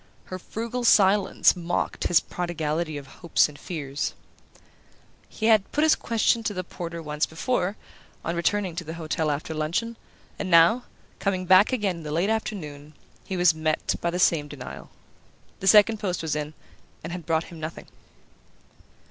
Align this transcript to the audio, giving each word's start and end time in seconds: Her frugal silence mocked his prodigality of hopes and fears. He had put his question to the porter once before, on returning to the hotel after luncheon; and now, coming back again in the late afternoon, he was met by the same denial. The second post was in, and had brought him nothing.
Her 0.23 0.39
frugal 0.39 0.83
silence 0.83 1.55
mocked 1.55 2.05
his 2.05 2.19
prodigality 2.19 2.97
of 2.97 3.05
hopes 3.05 3.47
and 3.47 3.59
fears. 3.59 4.15
He 5.29 5.45
had 5.45 5.71
put 5.71 5.83
his 5.83 5.93
question 5.93 6.41
to 6.41 6.55
the 6.55 6.63
porter 6.63 7.03
once 7.03 7.27
before, 7.27 7.77
on 8.25 8.35
returning 8.35 8.75
to 8.77 8.83
the 8.83 8.95
hotel 8.95 9.29
after 9.29 9.53
luncheon; 9.53 9.97
and 10.39 10.49
now, 10.49 10.85
coming 11.19 11.45
back 11.45 11.71
again 11.71 11.97
in 11.97 12.03
the 12.03 12.11
late 12.11 12.31
afternoon, 12.31 12.95
he 13.25 13.37
was 13.37 13.53
met 13.53 13.93
by 14.01 14.09
the 14.09 14.17
same 14.17 14.47
denial. 14.47 14.89
The 15.59 15.67
second 15.67 15.99
post 15.99 16.23
was 16.23 16.35
in, 16.35 16.55
and 17.03 17.13
had 17.13 17.27
brought 17.27 17.43
him 17.53 17.59
nothing. 17.59 17.85